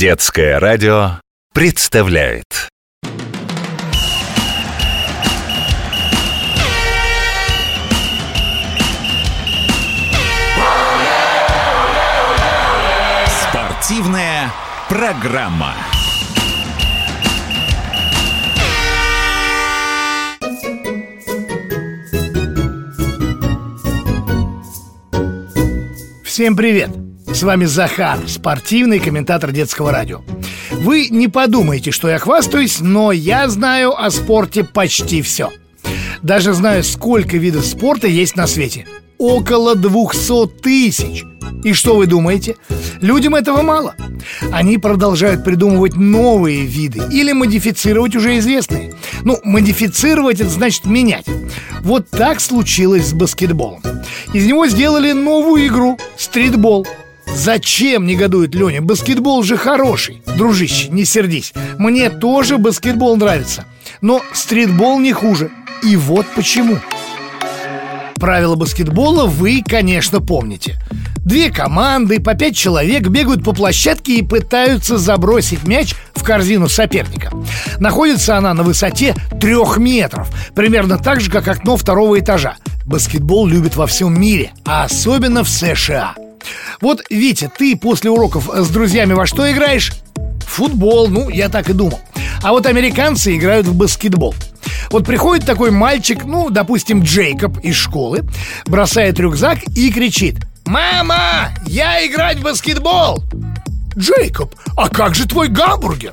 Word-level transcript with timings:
Детское 0.00 0.58
радио 0.58 1.20
представляет 1.52 2.70
Спортивная 13.42 14.50
программа. 14.88 15.74
Всем 26.24 26.56
привет! 26.56 26.99
С 27.40 27.42
вами 27.42 27.64
Захар, 27.64 28.18
спортивный 28.28 28.98
комментатор 28.98 29.50
детского 29.50 29.90
радио. 29.90 30.20
Вы 30.72 31.08
не 31.08 31.26
подумайте, 31.26 31.90
что 31.90 32.10
я 32.10 32.18
хвастаюсь, 32.18 32.80
но 32.80 33.12
я 33.12 33.48
знаю 33.48 33.98
о 33.98 34.10
спорте 34.10 34.62
почти 34.62 35.22
все. 35.22 35.48
Даже 36.20 36.52
знаю, 36.52 36.84
сколько 36.84 37.38
видов 37.38 37.64
спорта 37.64 38.08
есть 38.08 38.36
на 38.36 38.46
свете. 38.46 38.86
Около 39.16 39.74
200 39.74 40.48
тысяч. 40.60 41.24
И 41.64 41.72
что 41.72 41.96
вы 41.96 42.06
думаете? 42.06 42.56
Людям 43.00 43.34
этого 43.34 43.62
мало. 43.62 43.94
Они 44.52 44.76
продолжают 44.76 45.42
придумывать 45.42 45.96
новые 45.96 46.66
виды 46.66 47.00
или 47.10 47.32
модифицировать 47.32 48.14
уже 48.16 48.36
известные. 48.36 48.92
Ну, 49.22 49.38
модифицировать 49.44 50.42
это 50.42 50.50
значит 50.50 50.84
менять. 50.84 51.24
Вот 51.80 52.10
так 52.10 52.38
случилось 52.38 53.06
с 53.06 53.12
баскетболом. 53.14 53.80
Из 54.34 54.46
него 54.46 54.66
сделали 54.66 55.12
новую 55.12 55.66
игру– 55.68 55.98
стритбол. 56.18 56.86
Зачем, 57.40 58.06
негодует 58.06 58.54
Леня, 58.54 58.82
баскетбол 58.82 59.42
же 59.42 59.56
хороший. 59.56 60.22
Дружище, 60.36 60.90
не 60.90 61.06
сердись. 61.06 61.54
Мне 61.78 62.10
тоже 62.10 62.58
баскетбол 62.58 63.16
нравится. 63.16 63.64
Но 64.02 64.20
стритбол 64.34 65.00
не 65.00 65.14
хуже. 65.14 65.50
И 65.82 65.96
вот 65.96 66.26
почему. 66.36 66.78
Правила 68.16 68.56
баскетбола 68.56 69.24
вы, 69.24 69.64
конечно, 69.66 70.20
помните. 70.20 70.78
Две 71.24 71.50
команды, 71.50 72.20
по 72.20 72.34
пять 72.34 72.56
человек 72.56 73.08
бегают 73.08 73.42
по 73.42 73.54
площадке 73.54 74.16
и 74.16 74.22
пытаются 74.22 74.98
забросить 74.98 75.64
мяч 75.66 75.94
в 76.14 76.22
корзину 76.22 76.68
соперника. 76.68 77.32
Находится 77.78 78.36
она 78.36 78.52
на 78.52 78.64
высоте 78.64 79.14
трех 79.40 79.78
метров, 79.78 80.28
примерно 80.54 80.98
так 80.98 81.22
же, 81.22 81.30
как 81.30 81.48
окно 81.48 81.78
второго 81.78 82.20
этажа. 82.20 82.56
Баскетбол 82.84 83.46
любят 83.46 83.76
во 83.76 83.86
всем 83.86 84.20
мире, 84.20 84.52
а 84.66 84.84
особенно 84.84 85.42
в 85.42 85.48
США. 85.48 86.14
Вот, 86.80 87.02
Витя, 87.10 87.50
ты 87.56 87.76
после 87.76 88.10
уроков 88.10 88.50
с 88.52 88.68
друзьями 88.68 89.12
во 89.12 89.26
что 89.26 89.50
играешь? 89.50 89.92
Футбол, 90.46 91.08
ну, 91.08 91.28
я 91.28 91.48
так 91.48 91.70
и 91.70 91.72
думал. 91.72 92.00
А 92.42 92.52
вот 92.52 92.66
американцы 92.66 93.36
играют 93.36 93.66
в 93.66 93.74
баскетбол. 93.74 94.34
Вот 94.90 95.06
приходит 95.06 95.46
такой 95.46 95.70
мальчик, 95.70 96.24
ну, 96.24 96.50
допустим, 96.50 97.02
Джейкоб 97.02 97.58
из 97.58 97.76
школы, 97.76 98.24
бросает 98.66 99.20
рюкзак 99.20 99.58
и 99.76 99.92
кричит 99.92 100.38
«Мама, 100.66 101.50
я 101.66 102.04
играть 102.06 102.38
в 102.38 102.42
баскетбол!» 102.42 103.22
«Джейкоб, 103.96 104.54
а 104.76 104.88
как 104.88 105.14
же 105.14 105.26
твой 105.26 105.48
гамбургер?» 105.48 106.12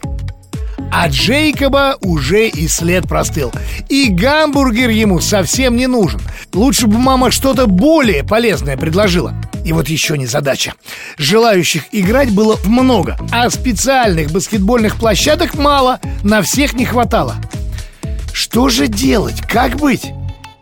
А 0.91 1.09
Джейкоба 1.09 1.97
уже 2.01 2.47
и 2.47 2.67
след 2.67 3.07
простыл 3.07 3.51
И 3.89 4.07
гамбургер 4.07 4.89
ему 4.89 5.19
совсем 5.19 5.75
не 5.75 5.85
нужен 5.85 6.21
Лучше 6.53 6.87
бы 6.87 6.97
мама 6.97 7.29
что-то 7.29 7.67
более 7.67 8.23
полезное 8.23 8.77
предложила 8.77 9.33
и 9.65 9.73
вот 9.73 9.89
еще 9.89 10.17
не 10.17 10.25
задача. 10.25 10.73
Желающих 11.17 11.83
играть 11.91 12.31
было 12.31 12.57
много, 12.65 13.17
а 13.31 13.49
специальных 13.49 14.31
баскетбольных 14.31 14.97
площадок 14.97 15.55
мало, 15.55 15.99
на 16.23 16.41
всех 16.41 16.73
не 16.73 16.85
хватало. 16.85 17.35
Что 18.33 18.69
же 18.69 18.87
делать? 18.87 19.41
Как 19.41 19.77
быть? 19.77 20.05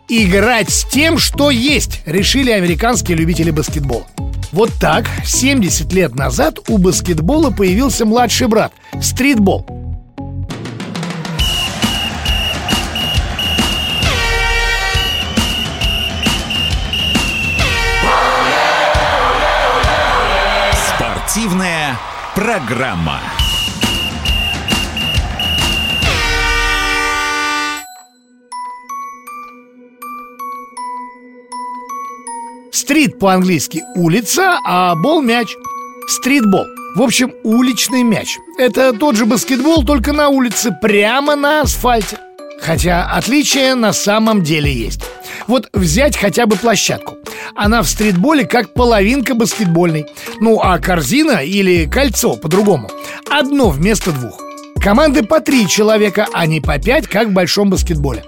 Играть 0.08 0.70
с 0.70 0.84
тем, 0.84 1.18
что 1.18 1.50
есть, 1.50 2.00
решили 2.06 2.50
американские 2.50 3.16
любители 3.16 3.50
баскетбола. 3.50 4.06
Вот 4.52 4.70
так, 4.80 5.06
70 5.24 5.92
лет 5.92 6.14
назад 6.14 6.58
у 6.68 6.78
баскетбола 6.78 7.50
появился 7.50 8.06
младший 8.06 8.46
брат– 8.46 8.72
стритбол. 9.02 9.85
Спортивная 21.36 21.98
программа. 22.34 23.20
Стрит 32.72 33.18
по-английски 33.18 33.82
улица, 33.96 34.58
а 34.64 34.94
бол 34.94 35.20
мяч. 35.20 35.54
Стритбол. 36.08 36.64
В 36.94 37.02
общем, 37.02 37.34
уличный 37.44 38.02
мяч. 38.02 38.38
Это 38.56 38.94
тот 38.94 39.16
же 39.16 39.26
баскетбол, 39.26 39.84
только 39.84 40.14
на 40.14 40.30
улице, 40.30 40.74
прямо 40.80 41.36
на 41.36 41.60
асфальте. 41.60 42.16
Хотя 42.62 43.10
отличия 43.12 43.74
на 43.74 43.92
самом 43.92 44.42
деле 44.42 44.72
есть. 44.72 45.02
Вот 45.46 45.68
взять 45.74 46.16
хотя 46.16 46.46
бы 46.46 46.56
площадку. 46.56 47.16
Она 47.54 47.82
в 47.82 47.88
стритболе 47.88 48.46
как 48.46 48.74
половинка 48.74 49.34
баскетбольной. 49.34 50.06
Ну 50.40 50.60
а 50.62 50.78
корзина 50.78 51.44
или 51.44 51.86
кольцо 51.86 52.36
по-другому. 52.36 52.90
Одно 53.30 53.70
вместо 53.70 54.12
двух. 54.12 54.40
Команды 54.80 55.22
по 55.22 55.40
три 55.40 55.66
человека, 55.66 56.26
а 56.32 56.46
не 56.46 56.60
по 56.60 56.78
пять, 56.78 57.08
как 57.08 57.28
в 57.28 57.32
большом 57.32 57.70
баскетболе. 57.70 58.24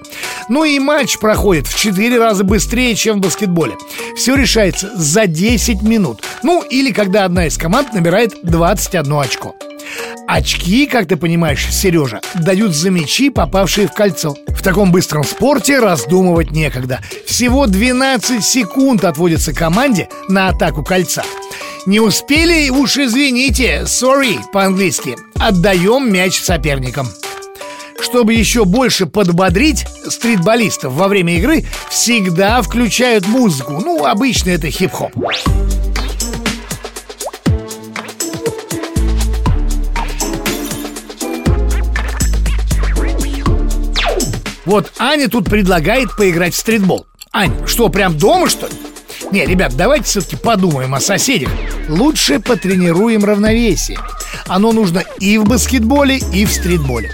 Ну 0.48 0.64
и 0.64 0.78
матч 0.78 1.18
проходит 1.18 1.66
в 1.66 1.78
4 1.78 2.18
раза 2.18 2.42
быстрее, 2.42 2.94
чем 2.94 3.18
в 3.18 3.20
баскетболе. 3.20 3.76
Все 4.16 4.34
решается 4.34 4.90
за 4.96 5.26
10 5.26 5.82
минут. 5.82 6.24
Ну 6.42 6.62
или 6.62 6.90
когда 6.90 7.24
одна 7.24 7.46
из 7.46 7.58
команд 7.58 7.92
набирает 7.92 8.34
21 8.42 9.12
очко. 9.12 9.54
Очки, 10.26 10.86
как 10.86 11.06
ты 11.08 11.16
понимаешь, 11.16 11.66
Сережа, 11.70 12.20
дают 12.34 12.74
за 12.74 12.90
мячи, 12.90 13.30
попавшие 13.30 13.88
в 13.88 13.92
кольцо. 13.92 14.36
В 14.48 14.62
таком 14.62 14.92
быстром 14.92 15.24
спорте 15.24 15.78
раздумывать 15.78 16.50
некогда. 16.50 17.00
Всего 17.24 17.66
12 17.66 18.44
секунд 18.44 19.04
отводится 19.04 19.54
команде 19.54 20.08
на 20.28 20.48
атаку 20.48 20.84
кольца. 20.84 21.22
Не 21.88 22.00
успели, 22.00 22.68
уж 22.68 22.98
извините, 22.98 23.84
sorry 23.86 24.40
по-английски. 24.52 25.16
Отдаем 25.36 26.12
мяч 26.12 26.38
соперникам. 26.38 27.08
Чтобы 27.98 28.34
еще 28.34 28.66
больше 28.66 29.06
подбодрить 29.06 29.86
стритболистов 30.06 30.92
во 30.92 31.08
время 31.08 31.38
игры, 31.38 31.64
всегда 31.88 32.60
включают 32.60 33.26
музыку. 33.26 33.80
Ну, 33.82 34.04
обычно 34.04 34.50
это 34.50 34.70
хип-хоп. 34.70 35.12
Вот 44.66 44.92
Аня 44.98 45.30
тут 45.30 45.46
предлагает 45.46 46.14
поиграть 46.14 46.52
в 46.52 46.58
стритбол. 46.58 47.06
Ань, 47.32 47.66
что, 47.66 47.88
прям 47.88 48.18
дома, 48.18 48.50
что 48.50 48.66
ли? 48.66 48.74
Не, 49.30 49.44
ребят, 49.44 49.74
давайте 49.76 50.04
все-таки 50.04 50.36
подумаем 50.36 50.94
о 50.94 51.00
соседях. 51.00 51.50
Лучше 51.88 52.40
потренируем 52.40 53.24
равновесие. 53.24 53.98
Оно 54.46 54.72
нужно 54.72 55.04
и 55.20 55.36
в 55.36 55.44
баскетболе, 55.44 56.18
и 56.32 56.46
в 56.46 56.52
стритболе. 56.52 57.10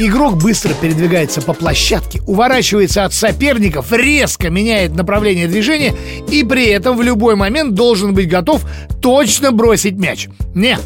Игрок 0.00 0.36
быстро 0.36 0.74
передвигается 0.74 1.40
по 1.40 1.54
площадке, 1.54 2.20
уворачивается 2.26 3.04
от 3.04 3.12
соперников, 3.12 3.92
резко 3.92 4.48
меняет 4.48 4.94
направление 4.94 5.48
движения 5.48 5.92
и 6.30 6.44
при 6.44 6.66
этом 6.66 6.96
в 6.96 7.02
любой 7.02 7.34
момент 7.34 7.74
должен 7.74 8.14
быть 8.14 8.28
готов 8.28 8.64
точно 9.00 9.50
бросить 9.50 9.96
мяч. 9.96 10.28
Не, 10.54 10.78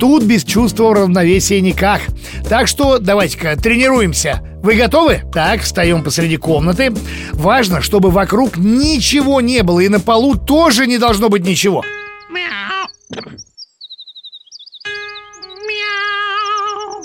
тут 0.00 0.24
без 0.24 0.42
чувства 0.44 0.94
равновесия 0.94 1.60
никак. 1.60 2.00
Так 2.48 2.66
что 2.66 2.98
давайте-ка 2.98 3.54
тренируемся. 3.56 4.42
Вы 4.66 4.74
готовы? 4.74 5.22
Так, 5.32 5.60
встаем 5.60 6.02
посреди 6.02 6.36
комнаты. 6.36 6.92
Важно, 7.34 7.80
чтобы 7.80 8.10
вокруг 8.10 8.56
ничего 8.56 9.40
не 9.40 9.62
было 9.62 9.78
и 9.78 9.88
на 9.88 10.00
полу 10.00 10.34
тоже 10.34 10.88
не 10.88 10.98
должно 10.98 11.28
быть 11.28 11.44
ничего. 11.44 11.84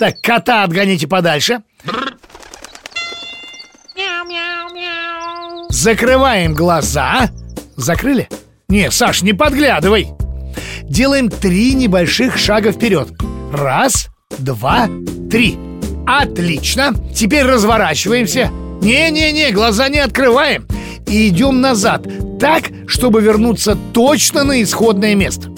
Так, 0.00 0.20
кота 0.20 0.64
отгоните 0.64 1.06
подальше. 1.06 1.62
Закрываем 5.68 6.54
глаза. 6.54 7.30
Закрыли? 7.76 8.28
Не, 8.66 8.90
Саш, 8.90 9.22
не 9.22 9.34
подглядывай. 9.34 10.08
Делаем 10.82 11.28
три 11.28 11.74
небольших 11.74 12.38
шага 12.38 12.72
вперед. 12.72 13.10
Раз, 13.52 14.08
два, 14.36 14.88
три. 15.30 15.56
Отлично. 16.06 16.94
Теперь 17.14 17.44
разворачиваемся. 17.44 18.50
Не-не-не, 18.80 19.52
глаза 19.52 19.88
не 19.88 19.98
открываем. 19.98 20.66
И 21.06 21.28
идем 21.28 21.60
назад, 21.60 22.06
так, 22.40 22.64
чтобы 22.86 23.20
вернуться 23.20 23.76
точно 23.92 24.44
на 24.44 24.62
исходное 24.62 25.14
место. 25.14 25.48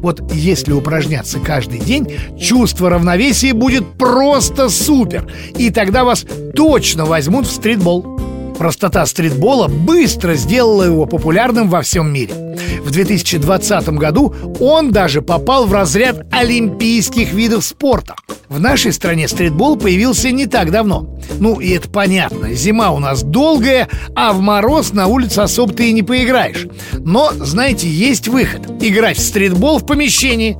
Вот 0.00 0.32
если 0.32 0.72
упражняться 0.72 1.38
каждый 1.40 1.78
день, 1.78 2.08
чувство 2.40 2.88
равновесия 2.88 3.52
будет 3.52 3.84
просто 3.98 4.70
супер. 4.70 5.30
И 5.58 5.70
тогда 5.70 6.04
вас 6.04 6.24
точно 6.54 7.04
возьмут 7.04 7.46
в 7.46 7.50
стритбол. 7.50 8.18
Простота 8.58 9.04
стритбола 9.06 9.68
быстро 9.68 10.34
сделала 10.34 10.82
его 10.84 11.06
популярным 11.06 11.68
во 11.68 11.82
всем 11.82 12.12
мире. 12.12 12.34
В 12.82 12.90
2020 12.90 13.88
году 13.90 14.34
он 14.58 14.90
даже 14.90 15.22
попал 15.22 15.66
в 15.66 15.72
разряд 15.72 16.26
олимпийских 16.30 17.32
видов 17.32 17.64
спорта. 17.64 18.16
В 18.50 18.58
нашей 18.58 18.92
стране 18.92 19.28
стритбол 19.28 19.76
появился 19.76 20.32
не 20.32 20.46
так 20.46 20.72
давно. 20.72 21.06
Ну, 21.38 21.60
и 21.60 21.70
это 21.70 21.88
понятно. 21.88 22.52
Зима 22.52 22.90
у 22.90 22.98
нас 22.98 23.22
долгая, 23.22 23.88
а 24.16 24.32
в 24.32 24.40
мороз 24.40 24.92
на 24.92 25.06
улице 25.06 25.38
особо 25.38 25.72
ты 25.72 25.90
и 25.90 25.92
не 25.92 26.02
поиграешь. 26.02 26.66
Но, 26.94 27.30
знаете, 27.32 27.88
есть 27.88 28.26
выход. 28.26 28.62
Играть 28.82 29.18
в 29.18 29.22
стритбол 29.22 29.78
в 29.78 29.86
помещении. 29.86 30.58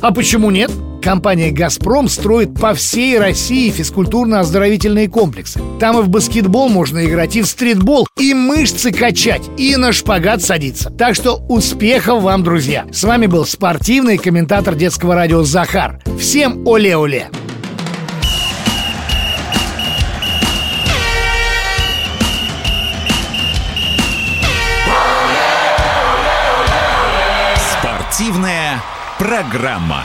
А 0.00 0.12
почему 0.12 0.50
нет? 0.50 0.72
Компания 1.08 1.50
«Газпром» 1.50 2.06
строит 2.06 2.52
по 2.60 2.74
всей 2.74 3.18
России 3.18 3.70
физкультурно-оздоровительные 3.70 5.08
комплексы. 5.08 5.58
Там 5.80 5.98
и 5.98 6.02
в 6.02 6.10
баскетбол 6.10 6.68
можно 6.68 7.02
играть, 7.06 7.34
и 7.34 7.40
в 7.40 7.46
стритбол, 7.46 8.06
и 8.18 8.34
мышцы 8.34 8.92
качать, 8.92 9.40
и 9.56 9.74
на 9.76 9.94
шпагат 9.94 10.42
садиться. 10.42 10.90
Так 10.90 11.14
что 11.14 11.36
успехов 11.48 12.22
вам, 12.22 12.42
друзья! 12.42 12.84
С 12.92 13.04
вами 13.04 13.24
был 13.24 13.46
спортивный 13.46 14.18
комментатор 14.18 14.74
детского 14.74 15.14
радио 15.14 15.44
Захар. 15.44 15.98
Всем 16.20 16.68
оле-оле! 16.68 17.30
Спортивная 27.80 28.82
программа. 29.18 30.04